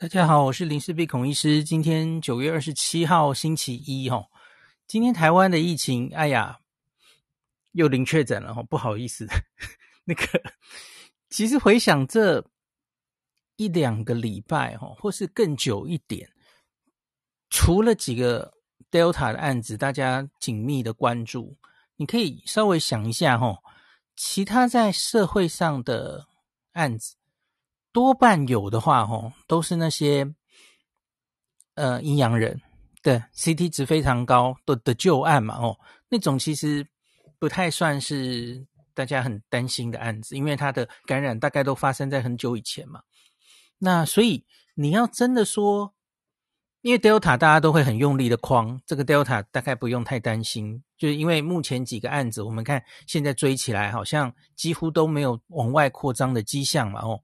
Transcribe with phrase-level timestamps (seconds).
[0.00, 1.62] 大家好，我是林氏璧孔医师。
[1.62, 4.30] 今天九月二十七号星期一，哈，
[4.86, 6.58] 今天台湾的疫情，哎呀，
[7.72, 9.28] 又零确诊了，哈，不好意思，
[10.04, 10.24] 那个，
[11.28, 12.42] 其实回想这
[13.56, 16.32] 一两个礼拜，哈，或是更久一点，
[17.50, 18.54] 除了几个
[18.90, 21.58] Delta 的案子，大家紧密的关注，
[21.96, 23.58] 你可以稍微想一下，哈，
[24.16, 26.26] 其他在社会上的
[26.72, 27.16] 案子。
[27.92, 30.32] 多半有的话，吼，都是那些
[31.74, 32.60] 呃阴阳人，
[33.02, 35.76] 对，CT 值非常高的的旧案嘛，哦，
[36.08, 36.86] 那种其实
[37.38, 43.02] 不太算是大家很担心的案子，因为它的感染大概都发生在很久以前嘛。
[43.78, 45.92] 那所以你要真的说，
[46.82, 57.20] 因为 Delta 大家都会很用力的框，这个 Delta 大概不用太担心，就是因为目前几个案子，我们看现在追起来，好像几乎都没有往外扩张的迹象嘛，哦。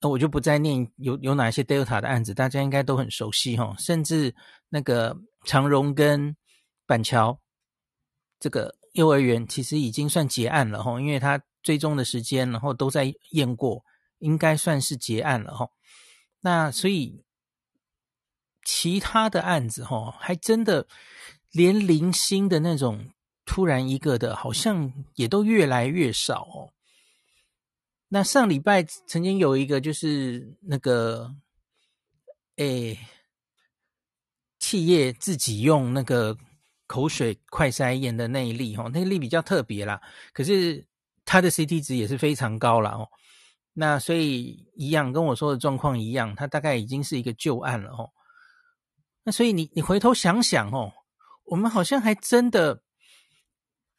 [0.00, 3.74] 那我就不再念有有哪些 Delta 的案子，大家应该都很熟悉哈。
[3.78, 4.34] 甚至
[4.68, 6.34] 那个长荣跟
[6.86, 7.38] 板桥
[8.38, 13.84] 这个幼儿园，其实已经算结案了哈，因为它追踪的时间，然后都在验过，
[14.18, 15.68] 应该算是结案了哈。
[16.40, 17.22] 那所以
[18.64, 20.86] 其他的案子哈，还真的
[21.52, 23.10] 连零星的那种
[23.44, 26.72] 突然一个的，好像也都越来越少哦。
[28.12, 31.32] 那上礼拜曾经有一个，就是那个，
[32.56, 32.98] 诶，
[34.58, 36.36] 企业自己用那个
[36.88, 40.00] 口水快筛验的那一例，哈，那一例比较特别啦。
[40.32, 40.84] 可是
[41.24, 43.08] 它的 CT 值也是非常高了，哦。
[43.74, 48.10] 那所以一样跟我说的状况一样，它大概已经是一个旧案了，哦。
[49.22, 50.92] 那所以你你回头想想，哦，
[51.44, 52.82] 我们好像还真的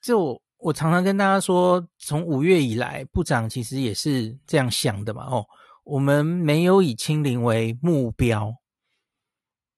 [0.02, 0.42] 就。
[0.62, 5.26] 我常常跟大家说，从五月以来，部长其实也是这样想的嘛。
[5.26, 5.44] 哦，
[5.84, 8.54] 我们没有以清零为目标，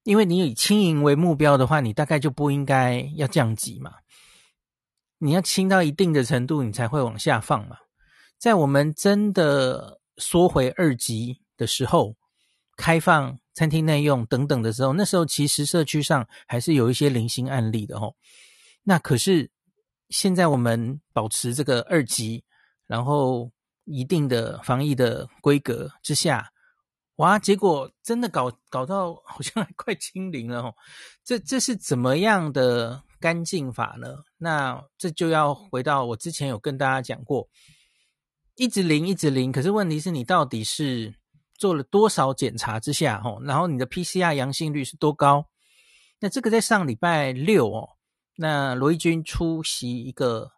[0.03, 3.93] 因为你以清零为目标的话，你大概就不应该要降级嘛。
[5.19, 7.77] 你要清到一定的程度，你才会往下放嘛。
[8.37, 12.13] 在我们真的缩回二级的时候，
[12.75, 18.13] 开放餐厅内用等等的时候，那时候其实社区上还是有一些零星案例的哦。
[18.83, 19.49] 那可是。
[20.13, 22.43] 现在我们保持这个二级，
[22.85, 23.51] 然后
[23.85, 26.51] 一定的防疫的规格之下，
[27.15, 30.75] 哇，结果真的搞搞到好像快清零了哦。
[31.25, 34.17] 这这是怎么样的干净法呢？
[34.37, 37.49] 那这就要回到我之前有跟大家讲过，
[38.53, 41.15] 一直零一直零，可是问题是你到底是
[41.57, 45.49] 做了多少检查之下哦，然后你的 PCR 阳性率是多高？
[46.19, 47.89] 那这个在上礼拜六哦。
[48.35, 50.51] 那罗毅军出席一个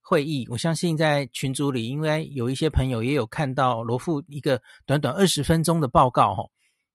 [0.00, 6.44] 会议，我相信在群组里应该有一些朋友也有看到罗富一个短短二十分钟的报告哈。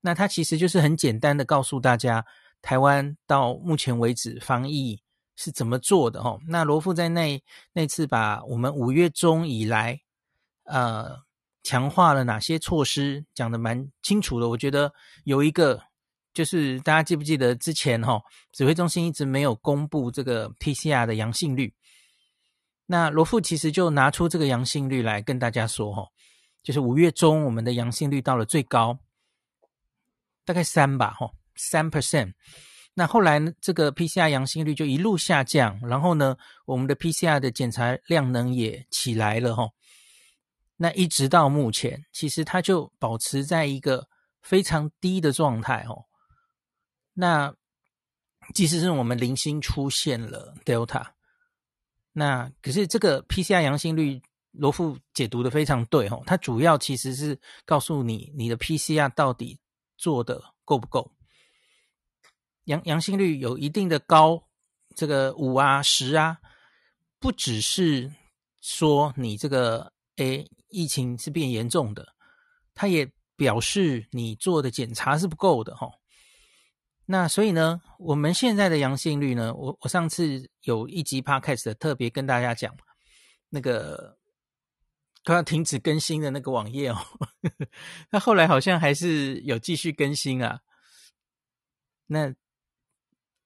[0.01, 2.25] 那他其实就是很简单的告诉大家，
[2.61, 5.01] 台湾到目前为止防疫
[5.35, 6.37] 是怎么做的哈。
[6.47, 7.41] 那罗富在那
[7.73, 10.01] 那次把我们五月中以来
[10.63, 11.19] 呃
[11.63, 14.93] 强化了哪些措施讲得蛮清楚的，我觉得
[15.23, 15.83] 有一个。
[16.35, 21.73] 就是大家记不记得之前哈，指挥中心一直没有公布这个 PCR 的阳性率。
[22.85, 26.05] 那罗富其实就拿出这个阳性率来跟大家说哈，
[26.61, 28.99] 就是五月中我们的阳性率到了最高，
[30.43, 32.33] 大概三吧哈，三 percent。
[32.93, 36.35] 那后来呢，这个 PCR 阳性率就一路下降，然后呢，
[36.65, 39.69] 我们的 PCR 的检查量能也起来了哈。
[40.75, 44.05] 那一直到目前，其实它就保持在一个
[44.41, 46.03] 非常低的状态哦。
[47.17, 47.55] 那
[48.53, 51.07] 即使是我们零星出现了 Delta，
[52.11, 54.21] 那可是这个 PCR 阳性率，
[54.51, 56.21] 罗富解读的非常对哦。
[56.27, 59.57] 它主要其实是告诉你你的 PCR 到底
[59.97, 61.09] 做的够不够，
[62.65, 64.43] 阳阳性率有一定的高，
[64.93, 66.37] 这个五啊十啊，
[67.19, 68.13] 不只是
[68.61, 72.13] 说你这个诶疫情是变严重的，
[72.73, 75.89] 它也表示你做的检查是不够的哈。
[77.07, 82.75] 那所以呢，我们现在的阳性率呢，我我上次有一集 podcast 特别跟大家讲，
[83.49, 84.17] 那个
[85.23, 86.97] 快要停止更新的那个网页哦，
[88.09, 90.61] 那后来好像还是有继续更新啊。
[92.07, 92.33] 那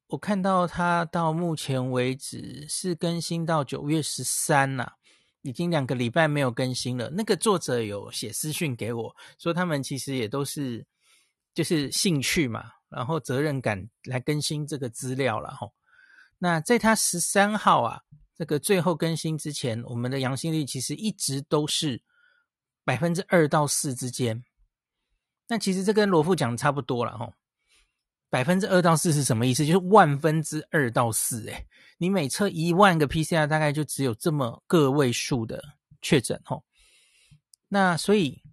[0.08, 4.94] 我看到它到目前为止是更新到九月十三呐，
[5.42, 7.10] 已经两个礼拜没有更新了。
[7.10, 10.88] 那个作者有写私讯给我说，他们其实也都是
[11.54, 12.79] 就是兴趣嘛。
[12.90, 15.68] 然后责任感来更新这个资料了哈。
[16.38, 18.02] 那在他十三号啊，
[18.36, 22.02] 这个最后更新之前，我们的阳性率其实一直都是
[22.84, 24.44] 百分之二到四之间。
[25.48, 27.32] 那其实这跟罗富讲的差不多了哈。
[28.30, 29.66] 百分之二到四是什么意思？
[29.66, 31.48] 就是万分之二到四。
[31.50, 31.66] 诶，
[31.98, 35.60] 你每测一万个 PCR，大概就只有这么个位数的
[36.02, 36.62] 确诊哈。
[37.68, 38.44] 那所以，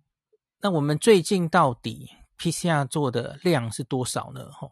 [0.61, 4.51] 那我们最近到底 PCR 做的量是多少呢？
[4.53, 4.69] 哈，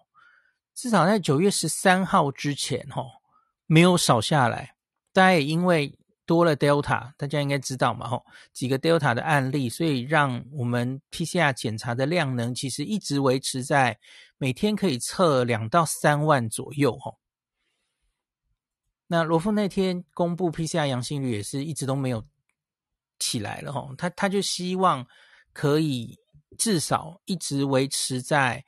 [0.75, 3.05] 至少在九月十三号之前哈，
[3.67, 4.77] 没有少下来。
[5.13, 5.97] 大家也因为
[6.27, 8.23] 多了 Delta，大家应该知道嘛，哈，
[8.53, 13.99] 几个 Delta 的案例，所以让我们 PCR 检查的量能其实一直维持在
[14.39, 17.15] 每天可以测两到三万左右，哈。
[19.07, 22.25] 那罗富那天公布 PCR 阳性率也是一直都没有
[23.19, 25.07] 起来了，哈，他他就希望
[25.53, 26.19] 可以
[26.55, 28.65] 至少一直维持在，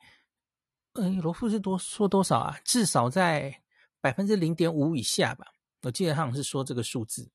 [0.93, 2.59] 嗯，罗富是多说多少啊？
[2.63, 3.61] 至少在
[3.99, 5.47] 百分之零点五以下吧。
[5.81, 7.29] 我记得他好像是说这个数字。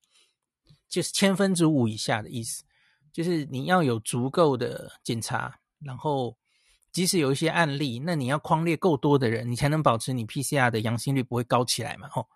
[0.89, 2.63] 就是千分之五以下的意思，
[3.11, 6.37] 就是你要有足够的检查，然后
[6.91, 12.29] 即使有一些案例，那你要框列够多的人，你才能保持你 PCR 的阳性率不会高起来嘛，吼。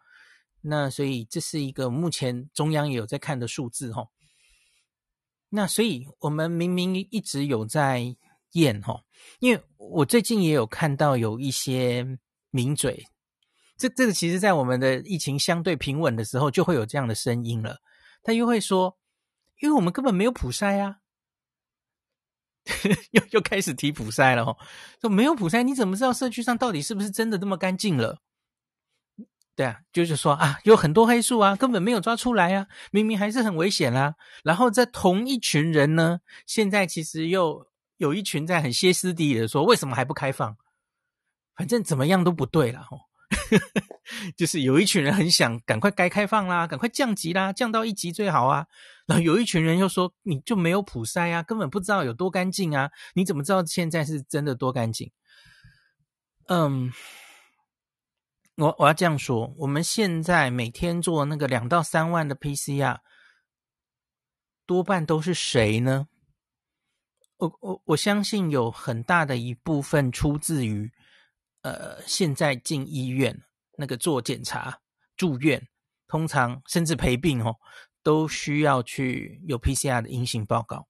[0.60, 4.10] 那所以这是一个目前中央也有在看的数字，吼。
[5.50, 8.16] 那所以我们明明一直有在
[8.52, 9.02] 验，吼，
[9.40, 12.06] 因为我最近也有看到有一些
[12.50, 13.06] 名嘴，
[13.78, 17.78] 这这个其实在我们的疫情相对平稳的时候，就会有这样的声音了。
[18.24, 18.98] 他又会说
[19.62, 20.98] ：“因为我们根本没有普筛啊，
[23.12, 24.58] 又又开始提普筛了哦。
[25.00, 28.22] 说没有普筛，你怎么知道社区上到底是不是真的这么干净了？
[29.58, 34.14] 对啊，就是说啊，有很多黑数啊，根本没有抓出来啊，明明还是很危险啊。
[34.44, 37.68] 然后这同一群人呢，现在其实又
[37.98, 40.56] 有一群在很歇斯底里的说，为什么还不开放？
[41.56, 43.02] 反正怎么样都不对了哦。”
[44.38, 48.68] 就是有一群人很想赶快该开放啦，赶快降级啦，降到一级最好啊。
[49.08, 52.92] 然后有一群人又说，你就没有普筛啊，根本不知道有多干净啊。
[53.16, 55.12] 你怎么知道现在是真的多干净？
[56.48, 56.94] 嗯，
[58.58, 63.00] 我我要这样说，我们现在每天做那个两到三万的 PCR，
[64.66, 66.08] 多半都是谁呢？
[67.38, 70.92] 我我我相信有很大的一部分出自于。
[71.64, 73.44] 呃，现在进医院
[73.78, 74.80] 那个做检查、
[75.18, 75.68] 住院，
[76.08, 77.58] 通常甚至陪病哦，
[78.02, 80.88] 都需要去有 PCR 的阴性报告。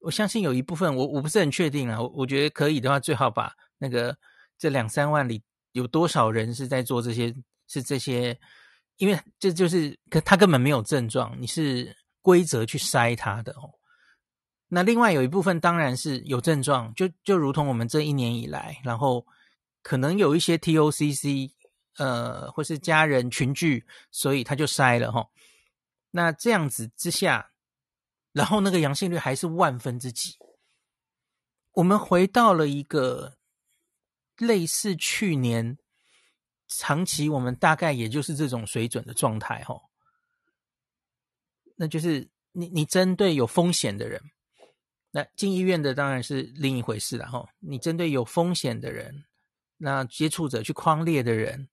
[0.00, 2.00] 我相信有一部分，我我不是很确定啊。
[2.00, 4.18] 我我觉得可以的话，最好把那个
[4.58, 7.34] 这两三万里有多少人是在做这些，
[7.66, 8.38] 是这些，
[8.96, 13.70] 因为这就是他根本没有症状，你是规则去筛他的哦。
[14.68, 19.26] 那另外有一部分当然是有症状，就就如同我们这一年以来，然后。
[19.82, 21.50] 可能有一些 TOCC，
[21.96, 25.26] 呃，或是家人群聚，所以他就筛了齁。
[26.10, 27.52] 那这样子之下，
[28.34, 30.36] 然后那个阳性率还是万分之几，
[31.72, 33.38] 我们回到了一个
[34.40, 35.78] 类似去年
[36.66, 39.80] 长期我们大概也就是这种水准的状态齁。
[41.76, 44.20] 那就是你你针对有风险的人，
[45.12, 47.48] 那进医院的当然是另一回事了哈。
[47.60, 49.24] 你针对有风险的人。
[49.82, 51.70] 那接触者去框列的人，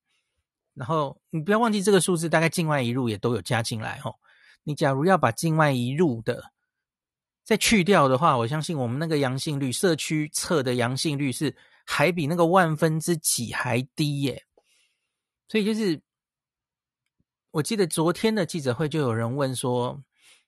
[0.73, 4.15] 然后你不要忘记这个数字，大概境外移入也都有加进来吼。
[4.63, 6.53] 你假如要把境外移入的
[7.43, 11.53] 再去掉的话，我相信我们那个阳性率，社区测的阳性率是
[11.87, 14.45] 还比那个万分之几还低耶。
[15.47, 15.99] 所以就是，
[17.51, 20.03] 我记得昨天的记者会就有人问说，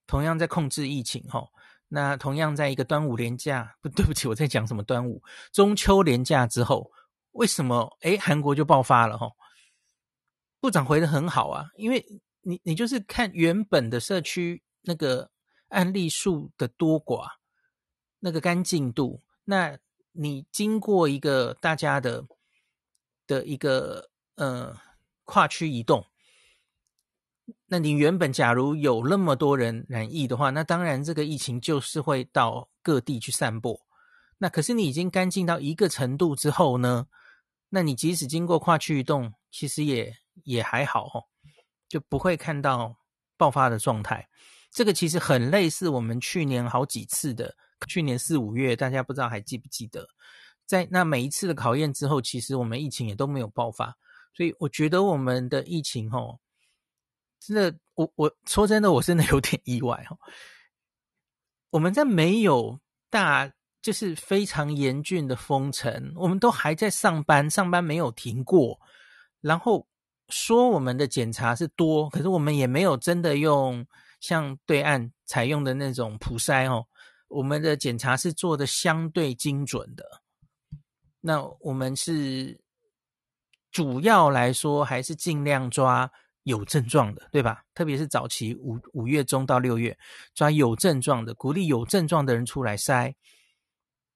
[0.05, 1.49] 同样在控制疫情吼，
[1.87, 5.23] 那同样在一个端午连假，不对不起，我在讲什么端午？
[5.51, 6.91] 中秋连假之后。
[7.33, 7.95] 为什么？
[8.01, 9.31] 诶，韩国就爆发了齁。
[10.59, 12.03] 部长回的很好啊，因为
[12.41, 15.29] 你你就是看原本的社区那个
[15.67, 17.27] 案例数的多寡，
[18.19, 19.77] 那个干净度，那
[20.21, 22.25] 你经过一个大家的
[23.25, 24.75] 的一个呃
[25.23, 26.05] 跨区移动，
[27.67, 33.79] 那你原本假如有那么多人染疫的话，那当然这个疫情就是会到各地去散播。
[34.39, 37.07] 那可是你已经干净到一个程度之后呢？
[37.69, 41.23] 那你即使经过跨区移动，其实也也还好哦，
[41.87, 42.97] 就不会看到
[43.37, 44.27] 爆发的状态。
[44.69, 47.55] 这个其实很类似我们去年好几次的，
[47.87, 50.07] 去年四五月，大家不知道还记不记得？
[50.65, 53.95] 在那每一次的考验之后，其实我们疫情也都没有爆发。
[54.33, 56.39] 所以我觉得我们的疫情哦，
[57.39, 60.17] 真的，我我说真的，我真的有点意外哦。
[61.69, 63.51] 我们在没有大。
[63.81, 68.77] 就是非常严峻的封城，我们都还在上班，上班没有停过。
[69.39, 69.87] 然后
[70.27, 73.87] 说我们的检查是多，可是我们也没有真的用
[74.19, 76.85] 像对岸采用的那种普筛哦，
[77.29, 80.21] 我们的检查是做的相对精准的。
[81.21, 82.59] 那我们是
[83.71, 86.11] 主要来说还是尽量抓
[86.43, 87.63] 有症状的，对吧？
[87.73, 89.97] 特别是早期五五月中到六月，
[90.33, 93.13] 抓有症状的，鼓励有症状的人出来筛。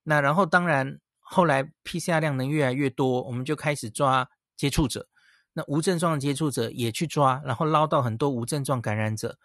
[0.03, 5.07] 那然后当然后来 PCR 量能越来越多，我们就开始抓接触者。
[5.53, 9.37] 那无症状的接触者也去抓，然后捞到很多无症状感染者。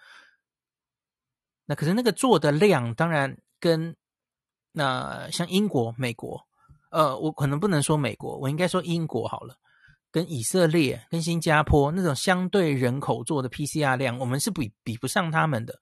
[1.67, 3.97] 那可是那个做的量，当然跟
[4.73, 6.47] 那像英国、美国，
[6.91, 9.57] 呃，我可能不能说美国，我应该说英国好了。
[10.11, 15.79] 跟以色列、跟新加坡那种相对人口做的 PCR 量，我们是比比不上他们的。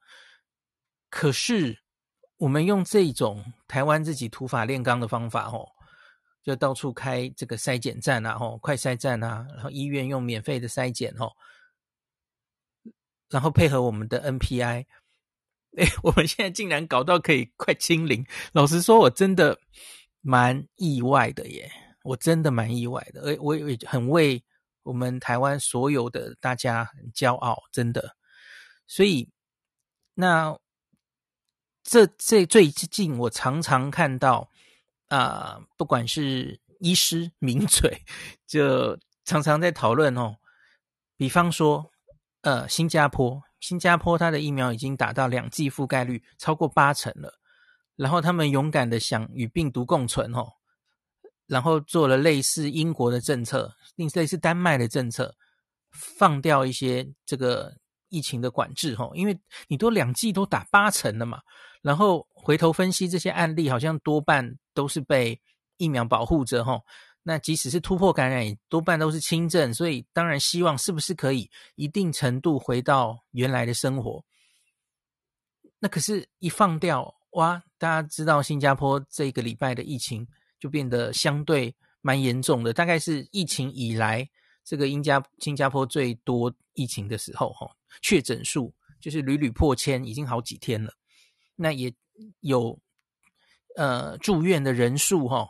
[1.09, 1.79] 可是
[2.37, 5.69] 我们用这种台湾自己土法炼钢的方法，吼。
[6.43, 11.33] 就到处开这个筛检站啊，吼，快筛站啊，然后医院用免费的筛检，吼，
[13.29, 14.87] 然后配合我们的 NPI，
[15.77, 18.25] 哎，我们现在竟然搞到可以快清零。
[18.53, 19.59] 老实说，我真的
[20.21, 21.71] 蛮意外的耶，
[22.03, 24.43] 我真的蛮意外的，而我也很为
[24.83, 28.17] 我们台湾所有的大家很骄傲，真的。
[28.87, 29.31] 所以，
[30.15, 30.59] 那
[31.83, 34.51] 这这最近我常常看到。
[35.09, 38.03] 啊、不管是医师名嘴，
[38.45, 40.35] 就常常在讨论哦。
[41.17, 41.93] 比方说，
[42.41, 47.33] 呃，新加坡，新加坡它的疫苗已经打到两剂覆盖率超过八成了，
[47.97, 50.47] 然后他们勇敢的想与病毒共存哦，
[51.47, 53.75] 然后做了类似英国的政策，
[54.15, 55.35] 类似丹麦的政策，
[55.91, 57.75] 放掉一些这个
[58.09, 61.41] 疫情的管制哦，因为你都两剂都打八成了嘛。
[61.83, 65.41] 然后回头分析这些案例，好像多半都是被
[65.77, 66.81] 疫苗保护着齁。
[67.29, 69.75] 那即使是突破感染，也多半都是轻症。
[69.75, 74.25] 所以当然希望是不是可以一定程度回到原来的生活。
[75.81, 80.25] 那可是，一放掉哇，大家知道新加坡这个礼拜的疫情
[80.61, 84.31] 就变得相对蛮严重的，大概是疫情以来
[84.65, 87.69] 这个英加新加坡最多疫情的时候齁，
[88.03, 90.93] 确诊数就是屡屡破千，已经好几天了。
[91.57, 91.93] 那也
[92.41, 92.79] 有，
[93.77, 95.47] 呃，住院的人数哈，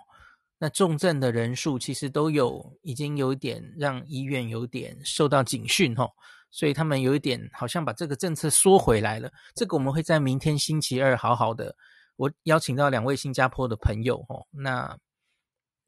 [0.59, 6.09] 那重症的人数其实都有，已经有一点让医院有点受到警讯哈，
[6.51, 9.31] 所以他们有一点好像把这个政策缩回来了。
[9.55, 11.77] 这个我们会在明天星期二好好的，
[12.17, 14.97] 我邀请到两位新加坡的朋友哦，那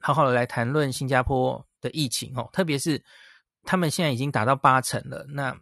[0.01, 3.03] 好好的来谈论新加坡的疫情哦，特别是
[3.63, 5.59] 他们现在已经达到八成了，那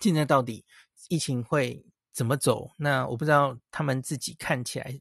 [0.00, 0.64] 现在到底
[1.08, 2.70] 疫情会怎么走？
[2.78, 4.98] 那我不知道他们自己看起来，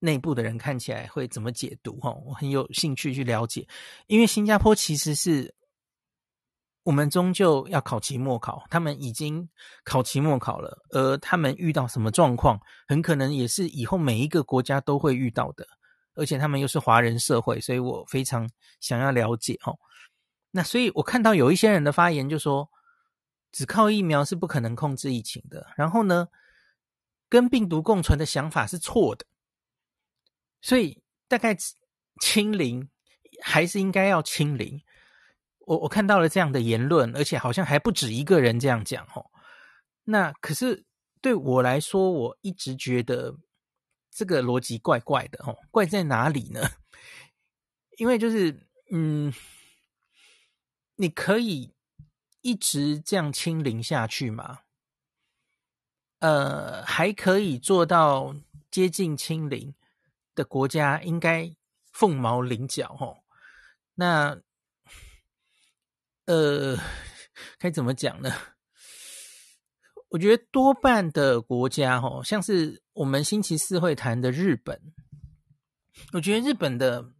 [0.00, 2.00] 内部的人看起来会怎么解读？
[2.00, 3.64] 哈，我很有兴趣去了解，
[4.08, 5.54] 因为新加坡其实是
[6.82, 9.48] 我们终究要考期末考，他们已经
[9.84, 15.64] 考期末考了，而他们遇到什么状况，很可能也是以后每一个国家都会遇到的，
[16.14, 19.56] 而且他们又是华人社会，所以我非常想要了解。
[19.60, 19.72] 哈，
[20.50, 22.68] 那所以我看到有一些人的发言就说。
[23.52, 25.66] 只靠疫苗是不可能控制疫情的。
[25.76, 26.28] 然后呢，
[27.28, 29.26] 跟病毒共存的想法是错的。
[30.60, 31.56] 所以大概
[32.20, 32.88] 清零
[33.42, 34.82] 还是应该要清零。
[35.66, 39.30] 我我看到了这样的言论，而且好像还不止一个人这样讲哦。
[40.04, 40.84] 那可是
[41.20, 43.36] 对我来说，我一直觉得
[44.10, 45.56] 这个逻辑怪怪的哦。
[45.70, 46.60] 怪在哪里呢？
[47.98, 49.32] 因为就是嗯，
[50.96, 51.74] 你可以。
[52.42, 54.60] 一直这样清零下去吗？
[56.20, 58.34] 呃，还可以做到
[58.70, 59.74] 接近清零
[60.40, 61.54] 的国家，应该
[61.92, 63.22] 凤毛麟角哦。
[63.94, 64.40] 那
[66.26, 66.78] 呃，
[67.58, 68.32] 该怎么讲呢？
[70.08, 74.80] 我觉得多半的国家哦，像是我们星期四会谈的日本，
[76.12, 77.12] 我觉得日本的。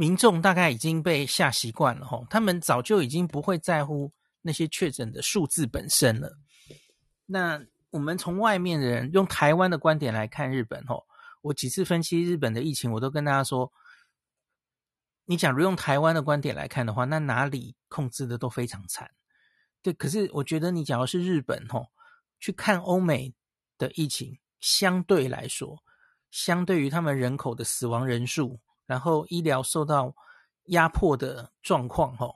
[0.00, 6.38] 民众大概已经被吓习惯了齁，他们早就已经不会在乎那些确诊的数字本身了。
[7.26, 11.04] 那我们从外面的人用台湾的观点来看日本吼，
[11.42, 13.72] 我几次分析日本的疫情，我都跟大家说，
[15.24, 19.10] 你假如用台湾的观点来看的话，那哪里控制的都非常惨。
[19.82, 21.88] 对，可是我觉得你假如是日本齁，
[22.40, 23.34] 去看欧美
[23.76, 25.82] 的疫情，相对来说，
[26.30, 28.60] 相对于他们人口的死亡人数。
[28.86, 30.16] 然后医疗受到
[30.68, 32.34] 压迫的状况，哈，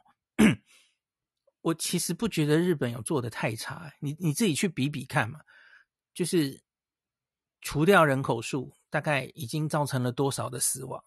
[1.62, 5.40] 我其实不觉得日本有做的太差，你你自己去比比看嘛，
[6.12, 6.62] 就是
[7.62, 11.02] 除掉人口数，大概已经造成了多少的死亡？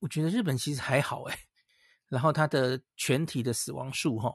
[0.00, 1.38] 我觉得日本其实还好，诶，
[2.08, 4.34] 然后它的全体的死亡数，哈，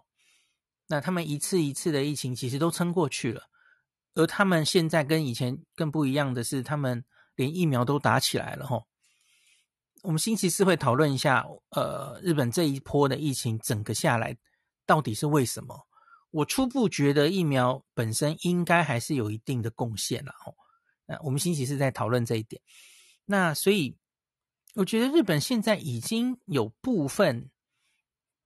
[0.88, 3.50] 那他们一次一次的疫情其实都撑过去了，
[4.14, 7.04] 而他们现在跟以前更不一样的是，他们
[7.36, 8.88] 连疫苗都打起来了吼。
[10.04, 14.38] 我们星期四会讨论一下，呃，日本这一波的疫情整个下来
[14.86, 15.86] 到底是为什么？
[16.32, 20.56] 我初步觉得疫苗本身应该还是有一定的贡献了吼。
[21.06, 22.62] 那我们星期四在讨论这一点。
[23.26, 23.98] 那所以
[24.76, 27.50] 我觉得日本现在已经有部分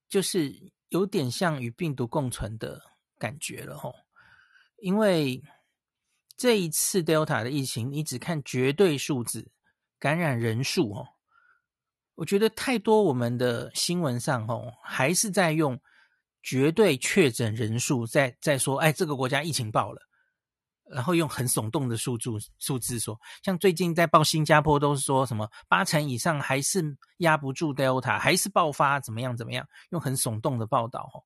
[0.08, 2.82] 就是有点像与病毒共存的
[3.18, 3.94] 感觉了吼，
[4.78, 5.44] 因为。
[6.42, 9.52] 这一次 Delta 的疫情，你只看绝对数字
[10.00, 11.06] 感染人数哦，
[12.16, 15.78] 我觉得太多我们的新闻上哦，还是在用
[16.42, 20.02] 绝对确诊人数在在说，哎，这个国家疫情爆了，
[20.90, 31.24] 然后用很耸动的数字数字说，像最近在报新加坡都是说什么八成以上还是压不住 Delta，还是爆发怎么样怎么样，用很耸动的报道哦，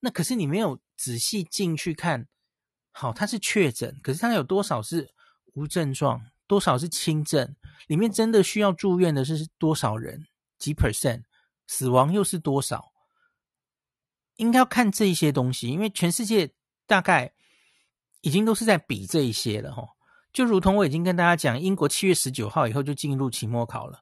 [0.00, 2.26] 那可是你没有仔细进去看。
[2.90, 5.08] 好，他是确诊，可是他有多少是
[5.52, 7.54] 无症状，多少是轻症？
[7.86, 10.26] 里面真的需要住院的是多少人？
[10.58, 11.22] 几 percent？
[11.68, 12.92] 死亡又是多少？
[14.34, 16.52] 应该要看这一些东西，因为全世界
[16.88, 17.32] 大概
[18.20, 19.82] 已经都是在比这一些了哈。
[20.32, 24.00] 就如同我已经跟大家讲，英国七月十九号以后就进入期末考了，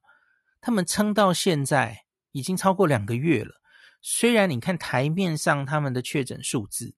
[0.61, 3.61] 他们撑到现在已经超过两个月了。
[4.01, 6.95] 虽然你看台面上他们的确诊数字。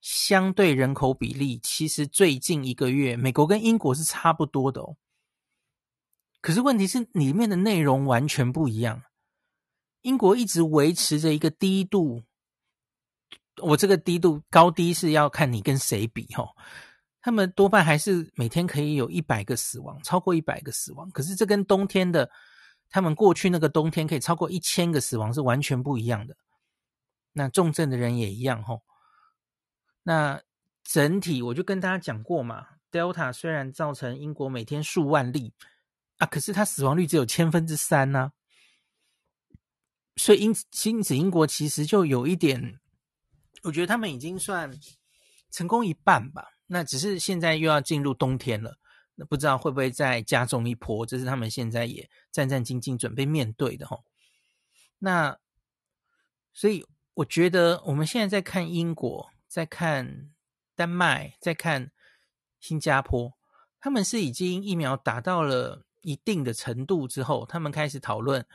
[0.00, 4.96] 相对人口比例，其实最近一个月，美国跟英国是差不多的哦。
[6.40, 9.04] 可是问题是，里面的内容完全不一样。
[10.00, 12.24] 英国一直维持着一个低度，
[13.60, 16.48] 我这个低度高低是要看你跟谁比哦。
[17.20, 21.10] 他们多半还是每天可以有一百个死亡，超过一百个死亡。
[21.10, 22.28] 可是这跟冬天的，
[22.90, 26.36] 他们过去那个冬天可以超过一千个死亡是完全不一样的。
[27.32, 28.82] 那重症的人也一样哦。
[30.02, 30.42] 那
[30.82, 35.54] 整体我就跟大家讲过嘛，Delta 虽然造成英国每天数万例
[36.18, 38.32] 啊，可是它死亡率只有千分之三呢、
[40.16, 42.80] 所以因此因此英国其实就有一点，
[43.62, 44.70] 我觉得他们已经算
[45.50, 46.48] 成功一半吧。
[46.66, 48.78] 那只是现在又要进入冬天了，
[49.14, 54.04] 那不知道会不会再加重一波，这是他们现在也战战兢兢准备面对的吼。
[54.98, 55.38] 那
[56.52, 59.30] 所以我觉得我们现在在看英国。
[59.52, 60.30] 在看
[60.74, 61.92] 丹麦，在看
[62.58, 63.34] 新加坡，
[63.78, 68.46] 他们是已经疫苗达到了一定的程度之后，他们开始讨论，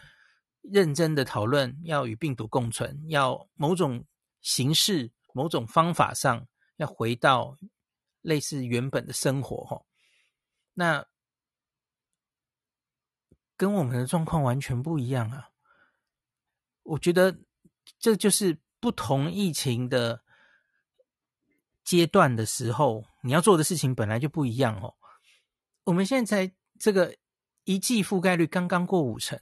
[0.64, 4.06] 认真的讨论要与病毒共存，要某种
[4.48, 7.58] 形式、某种方法上要回到
[8.22, 9.66] 类似原本的生活。
[9.66, 9.86] 哈，
[10.74, 11.06] 那
[13.58, 15.50] 跟我们的状况完全不一样啊！
[16.84, 17.38] 我觉得
[18.00, 20.24] 这就是不同疫情的。
[21.84, 24.96] 阶段的时候，你要做的事情本来就不一样哦。
[25.86, 27.16] 我们现在这个
[27.64, 29.40] 一季覆盖率刚刚过五成，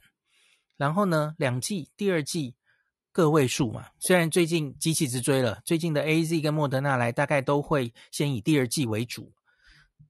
[0.76, 2.54] 然后呢，两季、第二季
[3.16, 3.86] 个位数嘛。
[3.98, 9.32] 虽然最近机器直追了，最近的 AZ 跟莫德纳来大概都会先以第二季为主。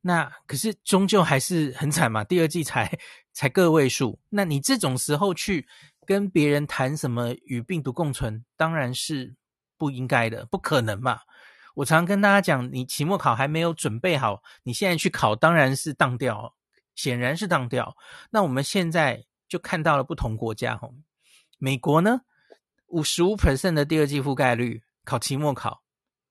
[0.01, 2.91] 那可是终究还是很惨嘛，第二季才
[3.33, 4.19] 才个位数。
[4.29, 5.67] 那你这种时候去
[6.05, 9.35] 跟别人谈什么与病毒共存，当然是
[9.77, 11.21] 不应该的，不可能嘛。
[11.75, 16.55] 我常跟大家讲，你期末考还没有准备好，你现在去考当然是当掉，
[16.95, 17.97] 显然是当掉。
[18.31, 20.95] 那我们现在就看到了不同国家，吼，
[21.59, 22.23] 美国呢，
[22.87, 25.83] 五十五 percent 的第二季覆盖率，考期末考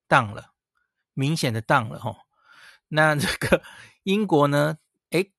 [0.07, 0.53] 当了，
[1.13, 2.17] 明显的当了，吼。
[2.87, 3.61] 那这个
[4.03, 4.77] 英国呢，
[5.09, 5.31] 诶，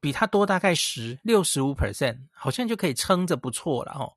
[0.00, 4.16] 比它多大概十六十五 percent，好像就可以撑着不错了，吼。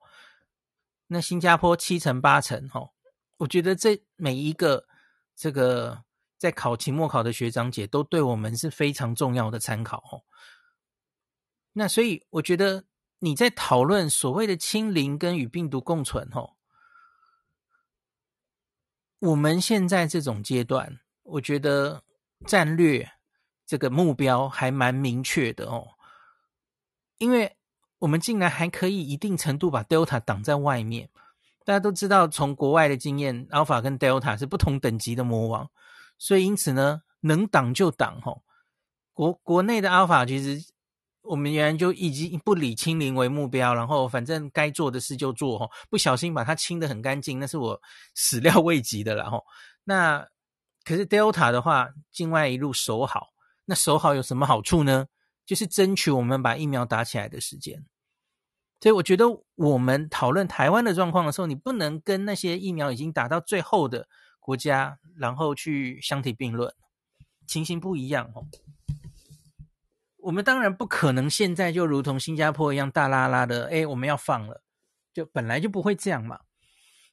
[1.07, 2.93] 那新加坡七成八成，吼，
[3.37, 4.87] 我觉得这每一个。
[5.39, 6.03] 这个
[6.39, 10.25] 在考期末考的学长姐都对我们是非常重要的参考哦。
[11.73, 12.83] 那所以我觉得
[13.19, 16.51] 你在讨论所谓的清零跟与病毒共存哦，
[19.19, 22.03] 我们现在这种阶段，我觉得
[22.45, 23.09] 战略
[23.65, 25.95] 这个目标还蛮明确的哦，
[27.17, 27.57] 因为
[27.99, 31.09] 我们竟然还可以一定程度把 Delta 挡在外面。
[31.65, 35.69] 大家都知道，从国外的经验，Alpha 跟 Delta 是不同等级的魔王，
[36.17, 38.43] 所以因此呢，能挡就挡吼。
[39.11, 40.63] 国国内的 Alpha 其实
[41.27, 47.79] 我们原来就已经不理清零为目标，然后反正该做的事就做吼，不小心把它清得很干净，那是我
[48.15, 49.43] 始料未及的了吼。
[49.83, 50.25] 那
[50.83, 53.27] 可是 Delta 的话，境外一路守好，
[53.65, 55.07] 那守好有什么好处呢？
[55.45, 57.85] 就是争取我们把疫苗打起来的时间。
[58.79, 64.07] 所以我觉得，我们讨论台湾的状况的时候，你不能跟那些疫苗已经打到最后的
[64.39, 66.71] 国家，然后去相提并论。
[67.47, 68.45] 情形不一样哦。
[70.27, 74.61] 我们当然不可能现在就如同新加坡一样大拉拉的，哎，我们要放了，
[75.13, 76.41] 就本来就不会这样嘛。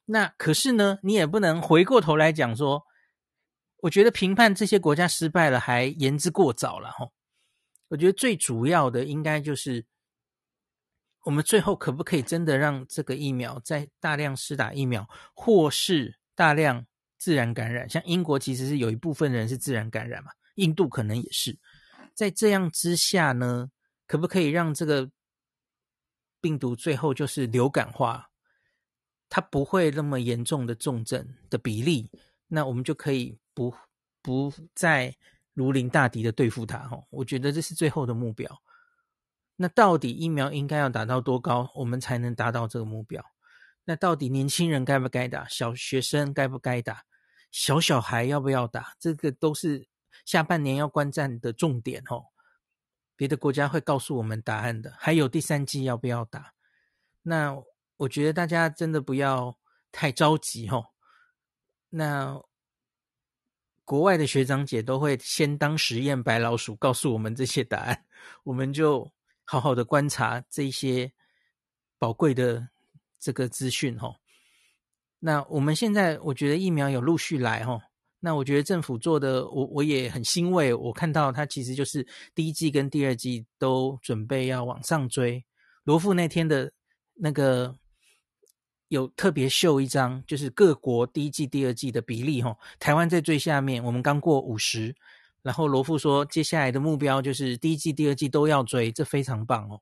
[0.03, 2.83] 那可是呢，你也不能回过头来讲说，
[3.77, 7.07] 我觉得评判这些国家失败了还言之过早了哈。
[7.87, 9.85] 我觉得最主要的应该就是，
[11.23, 16.85] 我们最后可不可以真的让这个疫苗在大量施打疫苗，或是大量
[17.17, 17.89] 自然感染？
[17.89, 21.57] 像英国其实是有一部分人是自然感染嘛，印度可能也是。
[22.15, 23.69] 在这样之下呢，
[24.07, 25.11] 可不可以让这个
[26.39, 28.29] 病毒最后就是流感化？
[29.27, 32.09] 它不会那么严重的重症的比例，
[32.47, 33.75] 那我们就可以不
[34.21, 35.13] 不再
[35.53, 36.77] 如临大敌的对付它。
[36.87, 38.49] 哈，我觉得这是最后的目标。
[39.57, 43.21] 那到底疫苗应该要打到多高，我们才能达到这个目标？
[43.83, 45.45] 那到底年轻人该不该打？
[45.49, 47.03] 小学生该不该打？
[47.51, 48.95] 小小孩要不要打？
[48.97, 49.85] 这个都是。
[50.25, 52.25] 下半年要观战的重点哦，
[53.15, 54.93] 别的国家会告诉我们答案的。
[54.97, 56.53] 还有第三季要不要打？
[57.21, 57.55] 那
[57.97, 59.57] 我觉得大家真的不要
[59.91, 60.87] 太着急哦。
[61.89, 62.41] 那
[63.85, 68.05] 国外的学长姐都会先当实验白老鼠，告诉我们这些答案，
[68.43, 71.13] 我们就好好的观察这些
[71.99, 72.67] 宝贵的
[73.19, 74.15] 这个资讯哦。
[75.19, 77.81] 那我们现在我觉得疫苗有陆续来哦。
[78.25, 80.73] 那我觉得政府做的，我我也很欣慰。
[80.73, 85.45] 我看到他其实就是第一季跟第二季都准备要往上追。
[85.83, 86.73] 罗富那天的
[87.13, 87.75] 那个
[88.87, 92.57] 有特别秀一张，就是各国第一季、第二季的比例哈。
[92.79, 94.95] 台湾在最下面，我们刚过五十。
[95.43, 99.79] 然后罗富说，接下来的目标就是第一季、第二季都要追，这非常棒哦。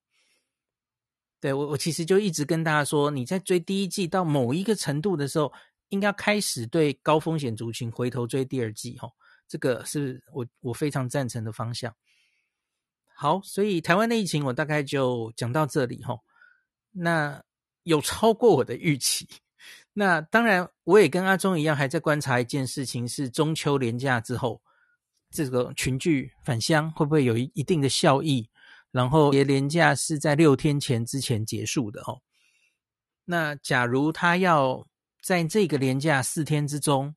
[1.40, 5.54] 对，我我其实就一直跟大家说，你在追第一季到某一个程度的时候。
[5.94, 9.08] 应该开始对高风险族群回头追第二季，哈，
[9.48, 11.96] 这个是我我非常赞成的方向。
[13.16, 16.18] 好，所以台湾的疫情我大概就讲到这里，哈。
[16.90, 17.44] 那
[17.84, 19.28] 有超过我的预期。
[19.94, 24.64] 那当然，我也跟阿中一样，还在观察一件事情，是中秋连假之后，
[25.30, 28.50] 这个群聚返乡会不会有一一定的效益？
[28.90, 32.18] 然后也连假是在六天前之前结束的，哈。
[33.26, 34.88] 那假如他要
[35.24, 37.16] 在这个连假四天之中，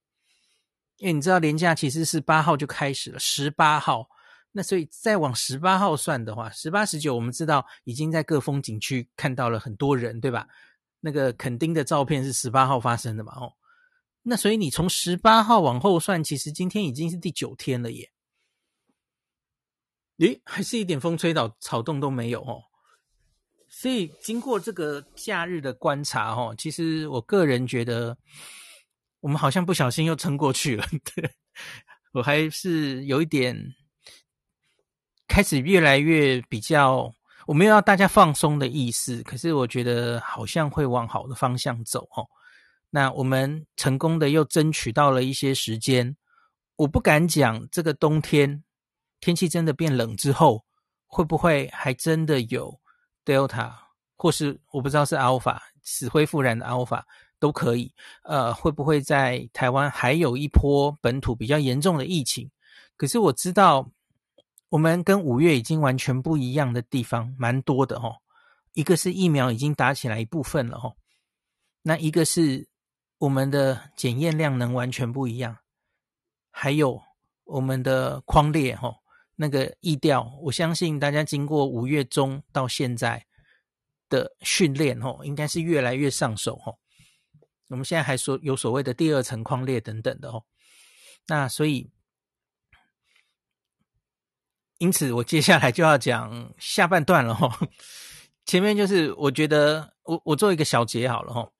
[0.99, 4.09] 因为你知道连假其实是八号就开始了，十八号，
[4.53, 10.47] 那所以再往十八号算的话，十八、十九，我们知道已经在各风景区看到了很多人，对吧？
[11.01, 13.33] 那个垦丁的照片是十八号发生的嘛？
[13.35, 13.55] 哦，
[14.23, 18.12] 那所以你从十八号往后算，其实今天已经是第九天了耶。
[20.19, 22.62] 咦，还是一点风吹草草动都没有哦。
[23.79, 28.17] 所以经过这个假日的观察，哈，其实我个人觉得，
[29.21, 30.87] 我们好像不小心又撑过去了。
[31.15, 31.31] 对，
[32.12, 33.55] 我还是有一点
[35.29, 37.12] 开始越来越比较，
[37.47, 42.25] 我没有要大家放松的意思，可是我觉得好像会往好的方向走，哈。
[42.89, 46.17] 那我们成功的又争取到了一些时间，
[46.77, 48.65] 我不敢讲这个冬天
[49.21, 50.65] 天气真的变冷之后，
[51.07, 52.81] 会不会还真的有。
[53.27, 53.73] Delta，
[54.17, 57.03] 或是我不知道是 Alpha，死灰复燃的 Alpha
[57.39, 57.93] 都可以。
[58.23, 62.49] 呃，会不会在台湾还有一波本土比较严重的疫情？
[62.97, 63.91] 可是我知道，
[64.69, 68.17] 我们跟五月已经完全不一样的地方蛮多的齁。
[68.73, 70.95] 一个是疫苗已经打起来一部分了齁，
[71.83, 72.69] 那一个是
[73.19, 75.59] 我们的检验量能完全不一样，
[76.51, 77.03] 还有
[77.45, 78.95] 我们的框列齁。
[79.38, 83.27] 那个疫调，我相信大家经过五月中到现在
[84.09, 86.79] 的训练，吼，应该是越来越上手，吼。
[87.68, 90.46] 我们现在还说有所谓的第二层框列等等的，吼。
[91.27, 91.90] 那所以，
[94.79, 97.53] 因此我接下来就要讲下半段了，吼。
[98.46, 101.53] 前面就是我觉得我我做一个小结好了，吼，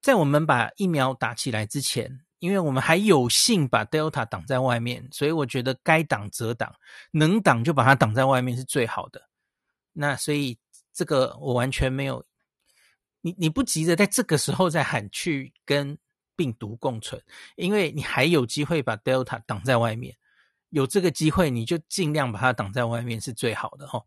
[0.00, 2.20] 在我们把疫苗打起来之前。
[2.40, 6.74] 因为我们还有幸把 Delta 挡在外面，所以我觉得该挡则挡，
[7.12, 9.28] 能挡就把它挡在外面是最好的。
[9.92, 10.58] 那所以
[10.92, 12.24] 这个我完全没有，
[13.20, 15.98] 你你不急着在这个时候再喊去跟
[16.34, 17.22] 病毒共存，
[17.56, 20.16] 因为你还有机会把 Delta 挡在外面，
[20.70, 24.06] 有这个机会你就尽量把它挡在外面是最好的哦。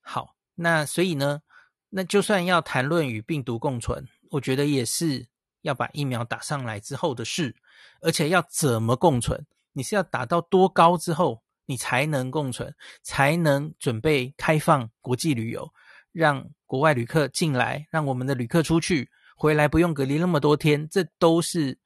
[0.00, 1.42] 好，那所以呢，
[1.88, 5.26] 那就算要谈论与病毒共存，我觉得也是。
[5.62, 7.54] 要把疫苗打上来之后的事，
[8.00, 9.46] 而且要怎么共存？
[9.72, 15.72] 你是要打到多高之后，你才能共存，才能准备开放国际旅游，
[16.12, 21.78] 让国外旅客进来，让我们的旅客出去，回来不用隔离那么多天，这都是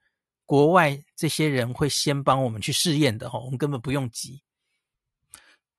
[0.45, 4.41] 国外这些人会先帮我们去试验的哈，我们根本不用急。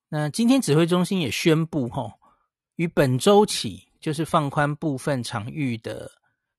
[0.08, 2.14] 那今天指挥中心也宣布哈，
[2.76, 6.08] 于本周起就是放宽部分场域的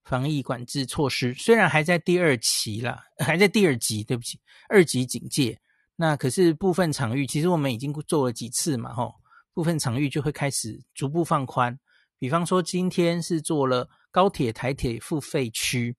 [0.08, 4.40] 防疫管制措施，虽然还在第二期啦， 还在第二级，对不起，
[4.70, 5.60] 二级警戒。
[5.98, 9.16] 那可是部分场域，其实我们已经做了几次嘛，吼，
[9.54, 11.78] 部分场域就会开始逐步放宽。
[12.18, 15.98] 比方说今天是做了高铁、台铁付费区。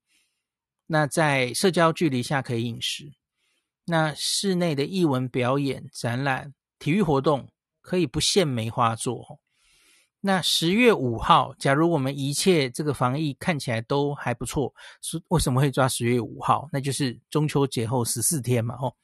[0.87, 3.13] 那在社交距离下可以饮食，
[3.85, 7.47] 那室内的艺文表演、展览、体育活动
[7.83, 9.39] 可以不限梅花座。
[10.21, 16.69] 那十月五号，假如我们一切这个防疫看起来都还不错，是为什么会抓十月五号？
[16.73, 18.75] 那就是中秋节后十四天嘛。
[18.77, 18.95] 哦，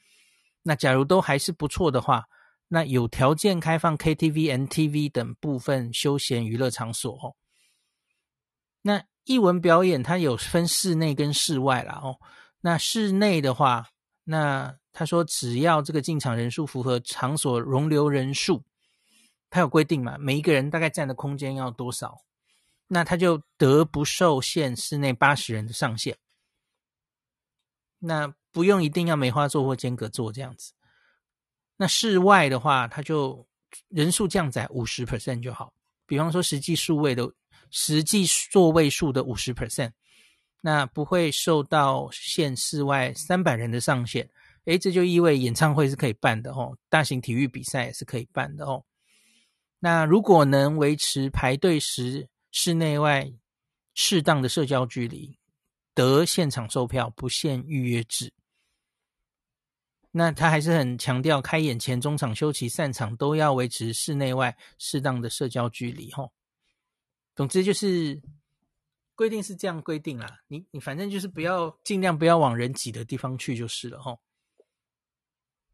[0.62, 2.24] 那假如都还是不错的话，
[2.68, 7.12] 那有条件开放 KTV、NTV 等部分休闲娱乐场所。
[7.12, 7.34] 哦，
[8.82, 9.04] 那。
[9.26, 12.20] 艺文表演它有分室内跟室外啦哦，
[12.60, 13.86] 那室内的话，
[14.24, 18.62] 那他说只要这个进场人数符合场所容留人数，
[19.54, 22.24] 他有规定嘛，每一个人大概占的空间要多少，
[22.88, 26.18] 那他就得不受限室内八十人的上限，
[28.00, 30.72] 那不用一定要梅花座或间隔座这样子，
[31.76, 33.46] 那室外的话，他就
[33.86, 35.72] 人数降载五十 percent 就好，
[36.04, 37.32] 比方说实际数位的。
[37.76, 39.90] 实际座位数的五十 percent，
[40.60, 44.30] 那不会受到限室外三百人的上限。
[44.66, 48.84] 诶，这就意味演唱会是可以办的哦，大型体育比赛也是可以办的哦。
[49.84, 53.30] 那如果能维持排队时室内外
[53.92, 55.38] 适当的社交距离，
[55.92, 58.32] 得现场售票，不限预约制。
[60.10, 66.32] 那他还是很强调，开演前、中场休息、散场都要维持室内外适当的社交距离吼。
[67.34, 68.18] 总之就是
[69.14, 74.18] 规定是这样规定啦，你你反正就是不要尽量不要往人挤的地方去就是了吼。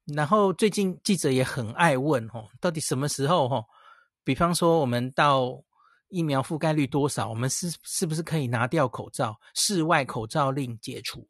[0.06, 3.64] 然后最近记者也很爱问吼，到底什么时候吼？
[4.24, 5.62] 比方说我们到
[6.08, 11.28] 疫苗覆盖率多少，我们是是不是可以拿掉口罩，室外口罩令解除？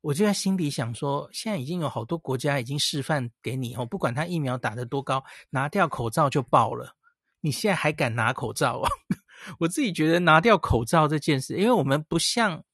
[0.00, 6.94] 我就在心里想说，现在已经有好多国家已经示范给你哦，不管他疫苗打得多高，拿掉口罩就爆了。
[7.40, 8.90] 你现在还敢拿口罩啊？
[9.58, 12.64] 我自己觉得拿掉口罩这件事，因为我们不像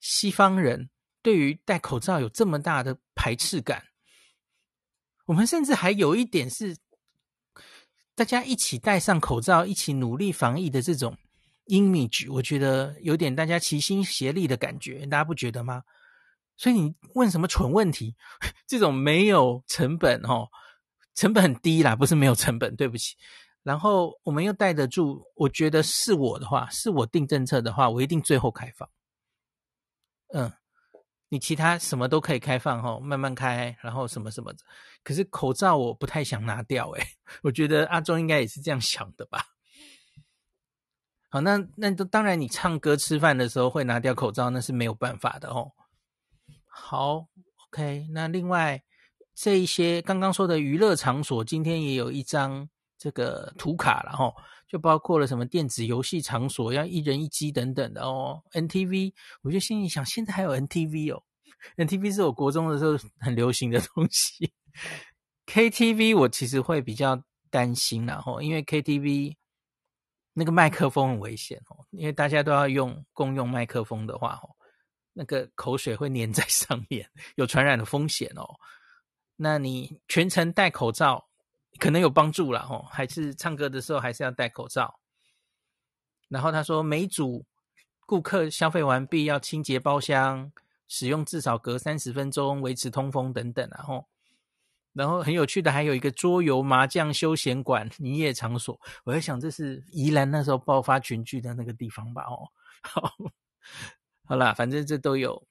[0.00, 0.90] 西方人
[1.22, 3.84] 对于戴口罩有这么大的排斥感，
[5.26, 6.76] 我们甚至还有一点是
[8.14, 11.16] 大家一起戴上口罩，一起努力防疫的这种
[11.66, 15.82] image，我觉得有点大家齐心协力的感觉，大家不觉得吗？
[16.56, 18.14] 所以你问什么蠢问题，
[18.68, 20.48] 这种没有成本哦，
[21.14, 23.16] 成本很低啦，不是没有成本，对不起。
[23.62, 28.88] 然后我们又带得住，我觉得是我的话，是我定政策的话，我一定最后开放。
[30.34, 30.52] 嗯，
[31.32, 34.58] 你其他什么都可以开放哈，慢慢开，然后什么什么的。
[35.02, 37.02] 可是口罩我不太想拿掉，诶，
[37.42, 39.46] 我觉得阿中应该也是这样想的吧。
[41.30, 45.72] 好，那那当然，你唱歌吃饭的时候会拿掉口罩，那是没有办法的哦。
[46.66, 47.26] 好
[47.70, 48.82] ，OK，那另外
[49.34, 52.68] 这一些刚刚说的娱乐场所，今天也有一张。
[53.02, 54.32] 这个图卡了哈，
[54.68, 58.40] 就包括了什么电子游戏场所要一人一机等等的哦。
[58.52, 59.12] NTV，
[59.42, 61.20] 我就心里想，现在还有 NTV 哦
[61.78, 64.52] ，NTV 是我国中的时候很流行的东西。
[65.46, 69.34] KTV 我其实会比较担心然后，因为 KTV
[70.32, 74.54] 那个麦克风很危险哦，因为大家都要用共用麦克风的话哦，
[75.12, 78.46] 那个口水会粘在上面，有传染的风险哦。
[79.34, 81.30] 那你全程戴口罩。
[81.82, 85.00] 可能有帮助啦，吼，还是唱歌的时候还是要戴口罩。
[86.28, 87.44] 然后他说，每组
[88.06, 90.52] 顾客消费完毕要清洁包厢，
[90.86, 94.06] 使用至少隔三十分钟，维持通风等等，然后，
[94.92, 98.80] 然后很有趣的还有一个桌游麻将休闲馆营业场所。
[99.02, 102.22] 我在想，这是宜兰那时候爆发群聚的那个地方吧？
[102.22, 102.46] 哦，
[102.82, 103.12] 好，
[104.24, 105.44] 好啦，反正这都有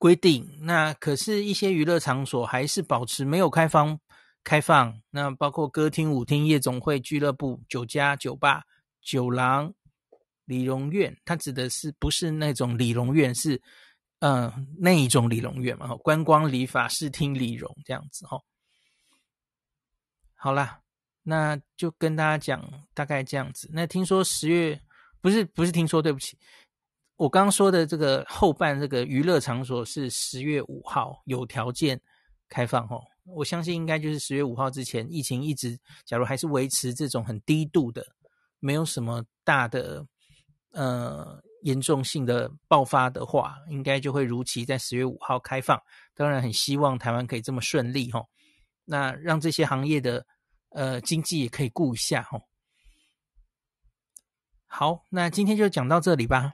[0.00, 0.58] 规定。
[0.62, 4.00] 那可是，一些娱乐场所还是保持没有开放。
[4.46, 8.62] 开放，那包括歌厅、舞厅、夜总会、俱乐部、酒家、酒吧、
[9.02, 9.74] 酒廊、
[10.44, 13.34] 理容院，它指的是不是那种理容院？
[13.34, 13.60] 是，
[14.20, 15.96] 嗯、那一种理容院嘛？
[15.96, 18.40] 观光理发、视听理容这样子哈。
[20.36, 20.80] 好啦，
[21.24, 23.68] 那就跟大家讲大概这样子。
[23.72, 24.80] 那听说十月
[25.20, 26.38] 不是不是听说，对不起，
[27.16, 32.00] 我刚刚说的这个后半这个娱乐场所是十月五号有条件
[32.48, 33.02] 开放哦。
[33.26, 38.06] 我相信应该就是十月五号之前，疫情一直，假如还是维持这种很低度的，
[38.60, 40.06] 没有什么大的
[40.72, 45.80] 呃严重性的爆发的话，应该就会如期在十月五号开放。
[46.14, 48.24] 当然，很希望台湾可以这么顺利哈。
[48.84, 50.24] 那让这些行业的
[50.70, 52.40] 呃经济也可以顾一下哈。
[54.66, 56.52] 好，那今天就讲到这里吧。